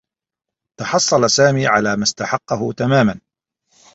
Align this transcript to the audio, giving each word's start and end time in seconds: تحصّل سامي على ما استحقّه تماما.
تحصّل 0.79 1.29
سامي 1.29 1.67
على 1.67 1.95
ما 1.97 2.03
استحقّه 2.03 2.73
تماما. 2.77 3.19